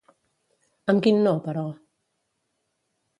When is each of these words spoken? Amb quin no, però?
Amb 0.93 1.03
quin 1.07 1.21
no, 1.27 1.33
però? 1.49 1.65